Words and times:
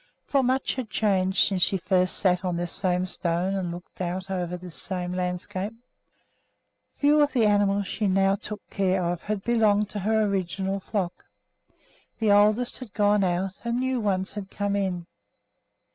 For 0.25 0.41
much 0.41 0.73
had 0.73 0.89
changed 0.89 1.47
since 1.47 1.61
she 1.61 1.77
first 1.77 2.17
sat 2.17 2.43
on 2.43 2.55
this 2.57 2.71
same 2.73 3.05
stone 3.05 3.53
and 3.53 3.69
looked 3.69 4.01
out 4.01 4.31
over 4.31 4.57
this 4.57 4.75
same 4.75 5.13
landscape. 5.13 5.73
Few 6.95 7.21
of 7.21 7.33
the 7.33 7.45
animals 7.45 7.85
she 7.85 8.07
now 8.07 8.33
took 8.33 8.67
care 8.71 9.03
of 9.03 9.21
had 9.21 9.43
belonged 9.43 9.89
to 9.89 9.99
her 9.99 10.23
original 10.23 10.79
flock; 10.79 11.25
the 12.17 12.31
oldest 12.31 12.79
had 12.79 12.95
gone 12.95 13.23
out 13.23 13.61
and 13.63 13.79
new 13.79 13.99
ones 13.99 14.31
had 14.31 14.49
come 14.49 14.75
in. 14.75 15.05